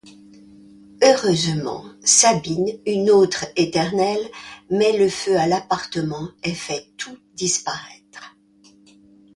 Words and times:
Heureusement, 1.03 1.85
Sabine, 2.03 2.79
une 2.87 3.11
autre 3.11 3.45
Éternelle, 3.55 4.25
met 4.71 4.97
le 4.97 5.07
feu 5.07 5.37
à 5.37 5.45
l'appartement 5.45 6.27
et 6.43 6.55
fait 6.55 6.87
tout 6.97 7.19
disparaître. 7.35 8.35